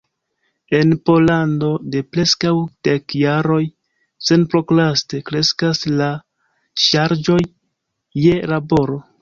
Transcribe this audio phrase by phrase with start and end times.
[0.77, 2.53] En Pollando de preskaŭ
[2.87, 3.59] dek jaroj
[4.31, 6.11] senprokraste kreskas la
[6.89, 7.41] ŝarĝoj
[8.27, 9.03] je laboro.